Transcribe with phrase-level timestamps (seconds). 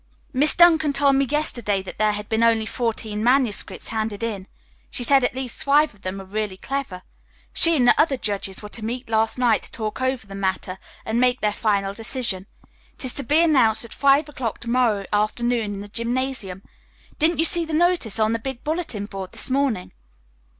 [0.33, 4.47] "Miss Duncan told me yesterday that there had been only fourteen manuscripts handed in.
[4.89, 7.03] She said at least five of them were really clever.
[7.53, 10.79] She and the other judges were to meet last night to talk over the matter
[11.05, 12.47] and make their final decision.
[12.95, 16.63] It is to be announced at five o'clock to morrow afternoon in the gymnasium.
[17.19, 19.91] Didn't you see the notice on the big bulletin board this morning?"